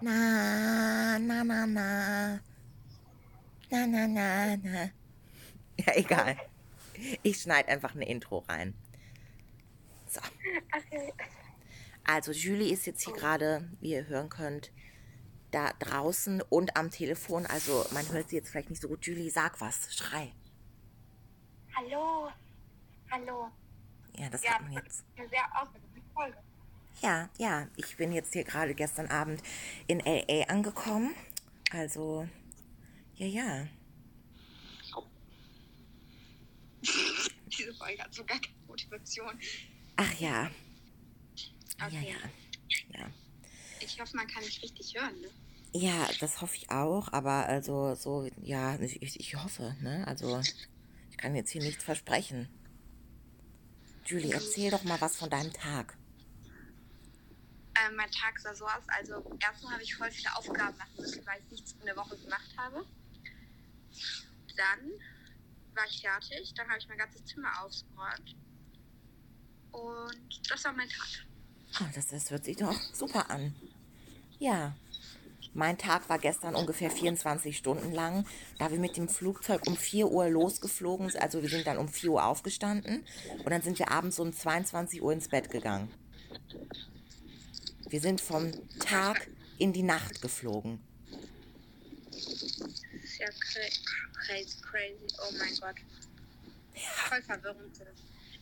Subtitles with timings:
[0.00, 2.40] Na, na, na, na.
[3.70, 4.90] Na, na, na, na.
[5.76, 6.36] Ja, egal.
[7.22, 8.74] Ich schneide einfach ein Intro rein.
[10.08, 10.20] So.
[10.76, 11.12] Okay.
[12.04, 14.72] Also Julie ist jetzt hier gerade, wie ihr hören könnt,
[15.50, 17.46] da draußen und am Telefon.
[17.46, 19.04] Also man hört sie jetzt vielleicht nicht so gut.
[19.06, 20.32] Julie, sag was, schrei.
[21.76, 22.30] Hallo.
[23.10, 23.48] Hallo.
[24.16, 25.04] Ja, das Ja, hat man jetzt.
[25.16, 26.36] eine sehr aufregende Folge.
[27.00, 29.42] Ja, ja, ich bin jetzt hier gerade gestern Abend
[29.86, 31.14] in LA angekommen.
[31.70, 32.28] Also,
[33.16, 33.66] ja, ja.
[37.46, 39.38] Diese Folge hat so gar keine Motivation.
[39.96, 40.50] Ach ja.
[41.80, 42.14] Ja, Okay.
[42.92, 42.98] ja.
[42.98, 43.06] Ja.
[43.80, 45.20] Ich hoffe, man kann mich richtig hören.
[45.20, 45.28] Ne?
[45.72, 50.04] Ja, das hoffe ich auch, aber also so, ja, ich, ich hoffe, ne?
[50.06, 50.40] Also,
[51.10, 52.48] ich kann jetzt hier nichts versprechen.
[54.06, 55.96] Julie, erzähl doch mal was von deinem Tag.
[57.88, 58.84] Ähm, mein Tag sah so aus.
[58.86, 62.16] Also, erstmal habe ich voll viele Aufgaben machen müssen, weil ich nichts in der Woche
[62.16, 62.84] gemacht habe.
[64.56, 64.90] Dann
[65.74, 66.54] war ich fertig.
[66.54, 68.36] Dann habe ich mein ganzes Zimmer aufgeräumt.
[69.72, 71.26] Und das war mein Tag.
[71.80, 73.54] Oh, das, das hört sich doch super an.
[74.38, 74.74] Ja.
[75.54, 78.26] Mein Tag war gestern ungefähr 24 Stunden lang,
[78.58, 81.20] da wir mit dem Flugzeug um 4 Uhr losgeflogen sind.
[81.20, 83.04] Also wir sind dann um 4 Uhr aufgestanden
[83.38, 85.92] und dann sind wir abends um 22 Uhr ins Bett gegangen.
[87.88, 90.80] Wir sind vom Tag in die Nacht geflogen.
[92.10, 93.82] Das ist ja cra-
[94.14, 95.06] crazy, crazy.
[95.20, 95.76] Oh mein Gott.
[97.08, 97.78] Voll verwirrend.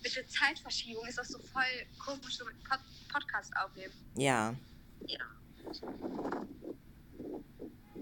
[0.03, 1.63] Mit der Zeitverschiebung ist das so voll
[1.99, 2.79] komisch, so mit Pod
[3.13, 3.93] Podcast aufnehmen.
[4.17, 4.55] Ja.
[5.07, 5.19] Ja.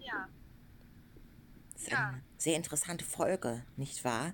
[0.00, 0.28] Ja.
[1.86, 2.20] Ja.
[2.38, 4.32] sehr interessante Folge, nicht wahr?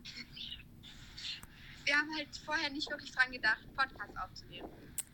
[1.84, 4.68] Wir haben halt vorher nicht wirklich dran gedacht, Podcast aufzunehmen.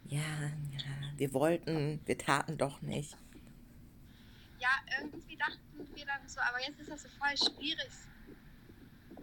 [0.09, 0.85] Ja, ja.
[1.17, 3.17] Wir wollten, wir taten doch nicht.
[4.59, 4.69] Ja,
[5.01, 7.91] irgendwie dachten wir dann so, aber jetzt ist das so voll schwierig.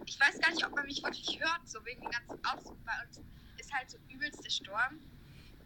[0.05, 2.77] Ich weiß gar nicht, ob man mich wirklich hört, so wegen den ganzen Auszug.
[2.85, 3.21] Bei uns
[3.57, 4.99] ist halt so übelst der Sturm.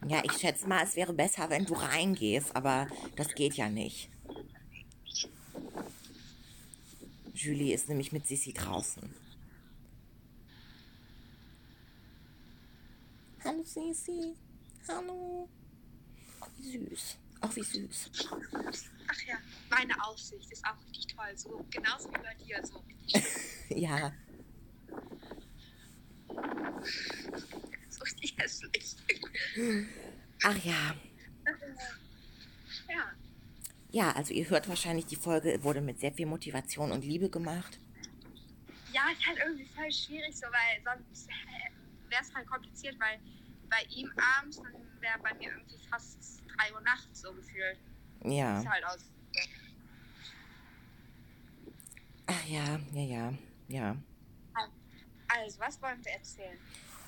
[0.08, 4.10] Ja, ich schätze mal, es wäre besser, wenn du reingehst, aber das geht ja nicht.
[7.34, 9.14] Julie ist nämlich mit Sissi draußen.
[13.44, 14.36] Hallo Sissi.
[14.90, 15.50] Hallo.
[16.40, 17.18] Ach, wie süß.
[17.42, 18.12] Ach, wie süß.
[19.08, 19.36] Ach ja,
[19.70, 21.36] meine Aussicht ist auch richtig toll.
[21.36, 22.66] So genauso wie bei dir.
[22.66, 22.84] So
[23.76, 24.14] Ja,
[27.90, 28.96] so richtig hässlich.
[30.44, 30.96] ach ja.
[32.90, 33.12] Ja.
[33.92, 37.80] Ja, also ihr hört wahrscheinlich, die Folge wurde mit sehr viel Motivation und Liebe gemacht.
[38.94, 41.28] Ja, ist halt irgendwie voll schwierig so, weil sonst
[42.10, 43.20] wäre es halt kompliziert, weil
[43.70, 47.78] bei ihm abends, dann wäre bei mir irgendwie fast 3 Uhr nachts so gefühlt.
[48.24, 48.60] Ja.
[48.60, 49.10] Ist halt aus.
[52.28, 53.34] Ach ja, ja, ja,
[53.68, 53.98] ja.
[55.30, 56.58] Also, was wollen wir erzählen?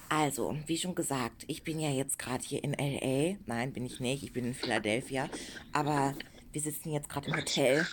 [0.09, 3.37] Also, wie schon gesagt, ich bin ja jetzt gerade hier in LA.
[3.45, 4.23] Nein, bin ich nicht.
[4.23, 5.29] Ich bin in Philadelphia.
[5.71, 6.15] Aber
[6.51, 7.87] wir sitzen jetzt gerade im Hotel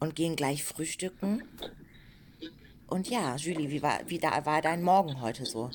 [0.00, 1.42] und gehen gleich frühstücken.
[2.88, 5.70] Und ja, Julie, wie war, wie da war dein Morgen heute so?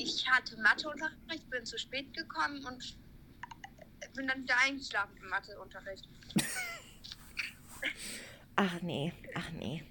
[0.00, 2.96] Ich hatte Matheunterricht, bin zu spät gekommen und
[4.14, 6.08] bin dann wieder eingeschlafen im Matheunterricht.
[8.60, 9.84] Ach nee, ach nee.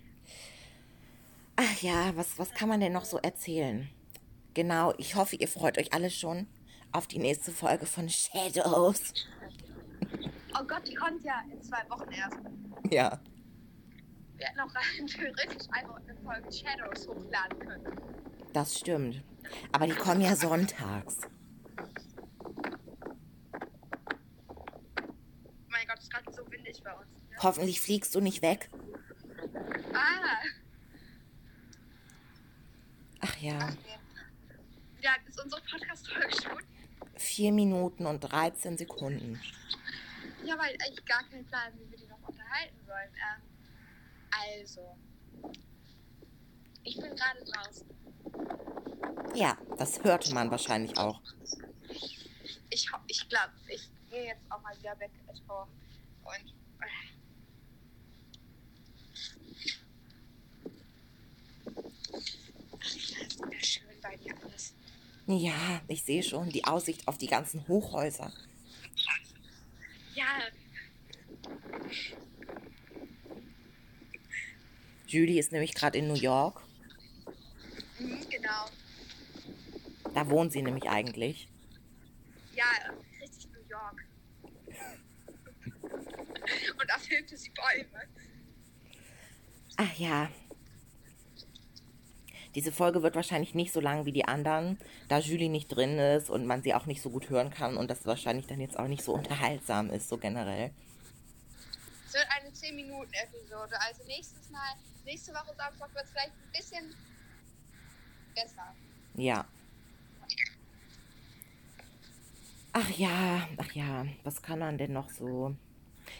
[1.56, 3.90] Ach ja, was, was kann man denn noch so erzählen?
[4.54, 6.48] Genau, ich hoffe, ihr freut euch alle schon
[6.92, 9.14] auf die nächste Folge von Shadows.
[10.54, 12.38] Oh Gott, die kommt ja in zwei Wochen erst.
[12.92, 13.18] Ja.
[14.36, 18.02] Wir hätten auch rein theoretisch einfach eine Folge Shadows hochladen können.
[18.52, 19.24] Das stimmt.
[19.72, 21.18] Aber die kommen ja sonntags.
[25.68, 27.08] Mein Gott, es ist gerade so windig bei uns.
[27.30, 27.38] Ne?
[27.42, 28.70] Hoffentlich fliegst du nicht weg.
[29.94, 30.38] Ah,
[33.20, 33.76] Ach ja, okay.
[35.02, 36.62] Ja, ist unsere Podcast-Folge schon.
[37.16, 39.40] vier Minuten und 13 Sekunden.
[40.50, 43.10] Habe halt eigentlich gar keinen Plan, wie wir die noch unterhalten sollen.
[43.16, 43.42] Ähm,
[44.62, 44.96] also,
[46.88, 47.88] ich bin gerade draußen.
[49.36, 51.22] Ja, das hörte man wahrscheinlich auch.
[52.70, 55.12] Ich, ich glaube, ich gehe jetzt auch mal wieder weg.
[55.50, 56.86] Und äh,
[62.80, 64.74] Ach, ja, ist ja schön bei dir alles.
[65.28, 68.32] Ja, ich sehe schon die Aussicht auf die ganzen Hochhäuser.
[70.16, 70.26] Ja,
[75.08, 76.62] Julie ist nämlich gerade in New York.
[77.98, 78.66] mhm, genau.
[80.18, 81.48] Da wohnt sie nämlich eigentlich.
[82.56, 82.66] Ja,
[83.22, 84.04] richtig New York.
[86.82, 88.02] Und da filmte sie Bäume.
[89.76, 90.32] Ach ja.
[92.56, 96.32] Diese Folge wird wahrscheinlich nicht so lang wie die anderen, da Julie nicht drin ist
[96.32, 98.88] und man sie auch nicht so gut hören kann und das wahrscheinlich dann jetzt auch
[98.88, 100.72] nicht so unterhaltsam ist, so generell.
[102.08, 103.80] Es wird eine 10-Minuten-Episode.
[103.82, 104.74] Also nächstes Mal,
[105.06, 106.96] nächste Woche Samstag wird es vielleicht ein bisschen
[108.34, 108.74] besser.
[109.14, 109.46] Ja.
[112.80, 115.56] Ach ja, ach ja, was kann man denn noch so?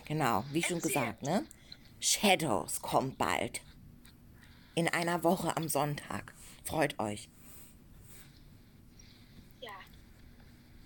[0.06, 1.46] Genau, wie schon gesagt, ne?
[2.00, 3.62] Shadows kommt bald.
[4.74, 6.34] In einer Woche am Sonntag.
[6.64, 7.30] Freut euch.
[9.62, 9.70] Ja,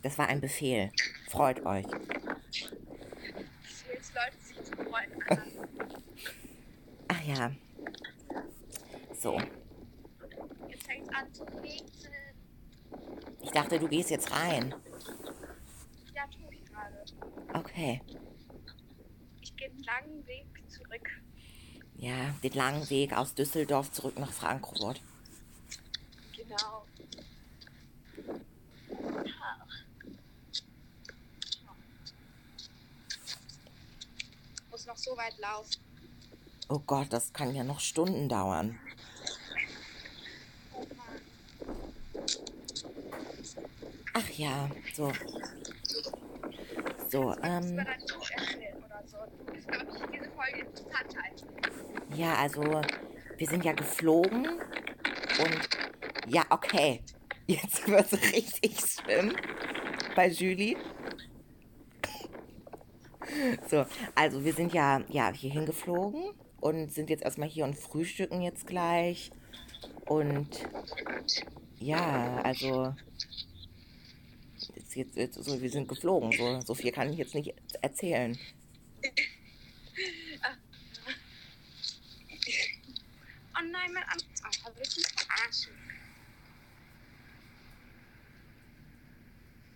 [0.02, 0.92] Das war ein Befehl.
[1.30, 1.86] Freut euch.
[3.94, 5.12] jetzt Leute sich zu freuen.
[7.08, 7.52] Ach ja.
[9.18, 9.40] So,
[10.68, 12.36] Jetzt fängt an zu regnen.
[13.42, 14.76] ich dachte, du gehst jetzt rein.
[16.14, 16.91] Ja, tue ich gerade.
[17.54, 18.02] Okay.
[19.42, 21.10] Ich gehe einen langen Weg zurück.
[21.98, 25.02] Ja, den langen Weg aus Düsseldorf zurück nach Frankfurt.
[26.36, 26.86] Genau.
[34.72, 35.80] Muss noch so weit laufen.
[36.70, 38.80] Oh Gott, das kann ja noch Stunden dauern.
[40.74, 40.88] Oh.
[44.14, 45.12] Ach ja, so.
[47.12, 47.86] So, ähm,
[52.16, 52.62] ja, also,
[53.38, 55.70] wir sind ja geflogen und
[56.30, 57.02] ja, okay.
[57.48, 59.36] Jetzt wird es richtig schlimm
[60.16, 60.78] bei Julie.
[63.70, 63.86] So,
[64.16, 66.32] also wir sind ja, ja hier hingeflogen
[66.62, 69.32] und sind jetzt erstmal hier und frühstücken jetzt gleich.
[70.06, 70.48] Und
[71.78, 72.96] ja, also
[74.96, 76.32] jetzt, jetzt, jetzt, so, wir sind geflogen.
[76.32, 78.38] So, so viel kann ich jetzt nicht erzählen.
[83.54, 85.72] Oh nein, mein Amtsauftrag wird mich verarschen.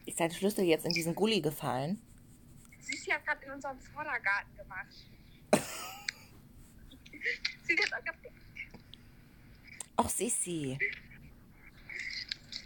[0.07, 2.01] Ist dein Schlüssel jetzt in diesen Gully gefallen?
[2.79, 4.87] Sie hat gerade in unserem Vordergarten gemacht.
[7.63, 8.31] Sie hat auch gerade.
[9.97, 10.79] Ach, Sissi.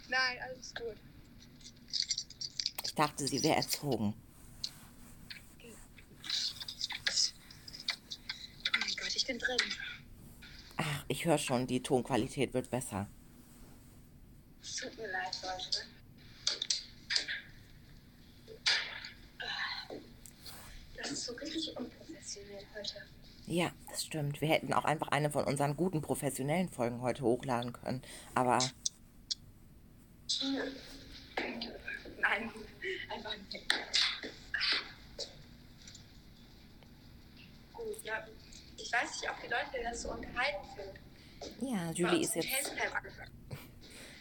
[0.08, 0.96] Nein, alles gut.
[3.00, 4.12] Dachte, sie wäre erzogen.
[8.66, 9.56] Oh mein Gott, ich bin drin.
[10.76, 13.08] Ach, ich höre schon, die Tonqualität wird besser.
[14.60, 15.86] Es tut mir leid, Leute.
[20.98, 22.96] Das ist so richtig unprofessionell heute.
[23.46, 24.42] Ja, das stimmt.
[24.42, 28.02] Wir hätten auch einfach eine von unseren guten professionellen Folgen heute hochladen können.
[28.34, 28.58] Aber
[32.20, 32.52] Nein,
[33.10, 33.74] einfach nicht.
[37.72, 38.26] Gut, ja.
[38.76, 41.66] Ich weiß nicht, ob die Leute das so unterhalten finden.
[41.66, 42.48] ja, Julie ist jetzt,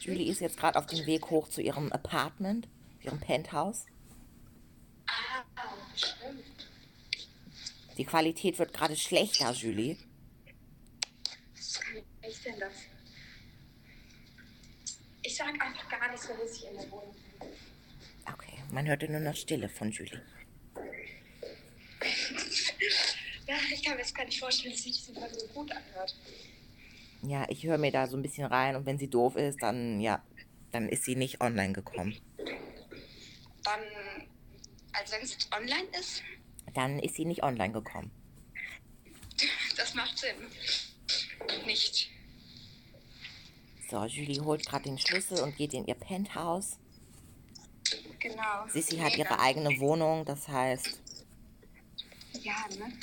[0.01, 2.67] Julie ist jetzt gerade auf dem Weg hoch zu ihrem Apartment,
[3.01, 3.85] ihrem Penthouse.
[5.07, 5.43] Ah,
[5.95, 6.67] stimmt.
[7.97, 9.97] Die Qualität wird gerade schlechter, Julie.
[11.55, 12.73] Was kann ich denn das?
[15.21, 17.28] Ich sag einfach gar nichts, wenn ich in der Wohnung bin.
[18.71, 20.21] Man hörte nur noch Stille von Julie.
[23.47, 26.15] Ja, ich kann mir das gar nicht vorstellen, dass sich diese Folge so gut anhört.
[27.23, 29.99] Ja, ich höre mir da so ein bisschen rein und wenn sie doof ist, dann
[29.99, 30.23] ja,
[30.71, 32.15] dann ist sie nicht online gekommen.
[33.63, 33.81] Dann,
[34.93, 36.23] also wenn es online ist,
[36.75, 38.11] Dann ist sie nicht online gekommen.
[39.75, 40.35] das macht Sinn.
[41.65, 42.09] Nicht.
[43.89, 46.77] So, Julie holt gerade den Schlüssel und geht in ihr Penthouse.
[48.19, 48.67] Genau.
[48.67, 50.99] Sissi hat ihre eigene Wohnung, das heißt,
[52.41, 52.93] Ja, ne?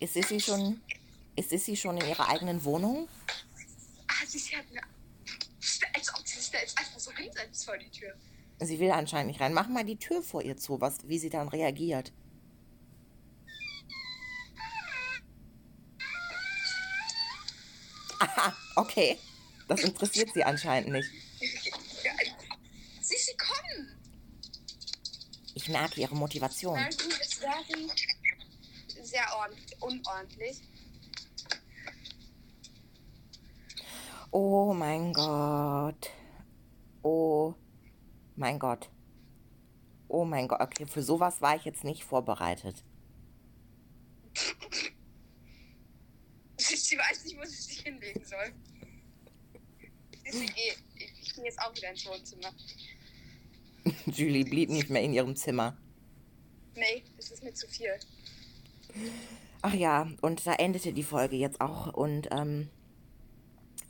[0.00, 0.80] ist Sissi schon,
[1.36, 3.08] ist Sissi schon in ihrer eigenen Wohnung?
[4.08, 4.80] Ah, Sissi hat eine.
[5.94, 8.14] Als ob sie sich da jetzt einfach so hinsetzt vor die Tür.
[8.60, 9.52] Sie will anscheinend nicht rein.
[9.52, 12.12] Mach mal die Tür vor ihr zu, was, wie sie dann reagiert.
[18.20, 19.18] Aha, okay.
[19.68, 21.10] Das interessiert sie anscheinend nicht.
[22.04, 22.12] Ja,
[23.00, 23.88] Sissi, komm!
[25.54, 26.74] Ich merke ihre Motivation.
[26.74, 27.42] Martin ist
[29.02, 30.62] sehr ordentlich, unordentlich.
[34.30, 36.10] Oh mein Gott.
[37.02, 37.54] Oh
[38.36, 38.88] mein Gott.
[40.08, 40.60] Oh mein Gott.
[40.60, 42.82] Okay, für sowas war ich jetzt nicht vorbereitet.
[46.56, 48.54] Sissi weiß nicht, wo sie sich hinlegen soll.
[50.24, 52.52] Ich bin jetzt auch wieder ins Wohnzimmer.
[54.06, 55.76] Julie blieb nicht mehr in ihrem Zimmer.
[56.74, 57.92] Nee, das ist mir zu viel.
[59.62, 61.92] Ach ja, und da endete die Folge jetzt auch.
[61.92, 62.68] Und ähm,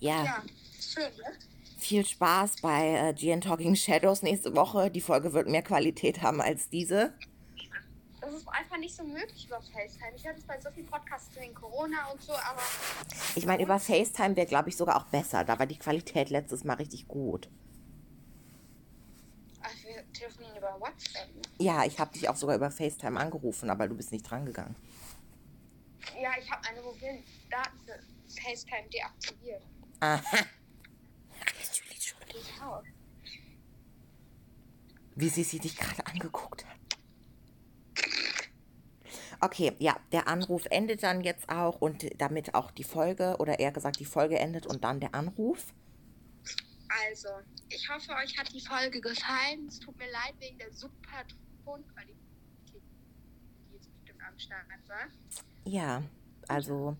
[0.00, 0.42] ja, Ja,
[0.80, 1.38] schön, ne?
[1.78, 4.90] viel Spaß bei äh, GN Talking Shadows nächste Woche.
[4.90, 7.12] Die Folge wird mehr Qualität haben als diese.
[8.42, 10.16] Ist einfach nicht so möglich über FaceTime.
[10.16, 12.60] Ich höre das bei so vielen Podcasts wegen Corona und so, aber
[13.36, 15.44] Ich meine, über FaceTime wäre, glaube ich, sogar auch besser.
[15.44, 17.48] Da war die Qualität letztes Mal richtig gut.
[19.62, 21.28] ach, wir telefonieren über WhatsApp.
[21.58, 24.74] Ja, ich habe dich auch sogar über FaceTime angerufen, aber du bist nicht drangegangen.
[26.20, 29.62] Ja, ich habe meine mobilen Daten für FaceTime deaktiviert.
[30.00, 30.20] Aha.
[32.28, 32.82] Geht auch.
[35.14, 36.72] wie sie sie dich gerade angeguckt hat.
[39.44, 43.72] Okay, ja, der Anruf endet dann jetzt auch und damit auch die Folge, oder eher
[43.72, 45.74] gesagt, die Folge endet und dann der Anruf.
[47.08, 47.28] Also,
[47.68, 49.66] ich hoffe, euch hat die Folge gefallen.
[49.66, 51.24] Es tut mir leid wegen der super
[51.64, 52.14] Tonqualität,
[52.68, 55.08] die jetzt bestimmt am Start war.
[55.64, 56.04] Ja,
[56.46, 56.96] also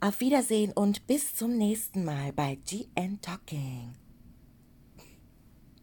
[0.00, 3.96] auf Wiedersehen und bis zum nächsten Mal bei GN Talking.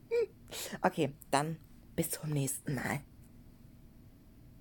[0.82, 1.58] Okay, dann
[1.98, 3.02] bis zum nächsten Mal.